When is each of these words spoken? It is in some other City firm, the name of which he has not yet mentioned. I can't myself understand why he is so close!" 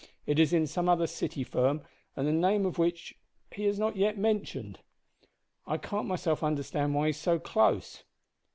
It 0.25 0.39
is 0.39 0.51
in 0.51 0.65
some 0.65 0.89
other 0.89 1.05
City 1.05 1.43
firm, 1.43 1.83
the 2.15 2.23
name 2.23 2.65
of 2.65 2.79
which 2.79 3.19
he 3.51 3.65
has 3.65 3.77
not 3.77 3.95
yet 3.95 4.17
mentioned. 4.17 4.79
I 5.67 5.77
can't 5.77 6.07
myself 6.07 6.41
understand 6.43 6.95
why 6.95 7.03
he 7.05 7.09
is 7.11 7.17
so 7.17 7.37
close!" 7.37 8.03